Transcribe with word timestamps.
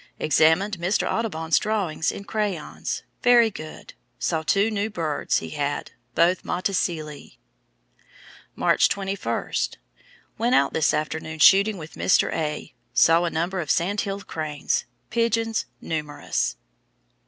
Examined 0.17 0.79
Mr. 0.79 1.01
's 1.01 1.13
[Audubon's] 1.13 1.59
drawings 1.59 2.11
in 2.11 2.23
crayons 2.23 3.03
very 3.21 3.51
good. 3.51 3.93
Saw 4.17 4.41
two 4.41 4.71
new 4.71 4.89
birds 4.89 5.37
he 5.37 5.51
had, 5.51 5.91
both 6.15 6.41
Motacillae." 6.43 7.37
March 8.55 8.89
21. 8.89 9.51
"Went 10.39 10.55
out 10.55 10.73
this 10.73 10.95
afternoon 10.95 11.37
shooting 11.37 11.77
with 11.77 11.93
Mr. 11.93 12.33
A. 12.33 12.73
Saw 12.95 13.25
a 13.25 13.29
number 13.29 13.59
of 13.59 13.69
Sandhill 13.69 14.21
cranes. 14.21 14.85
Pigeons 15.11 15.67
numerous." 15.81 16.57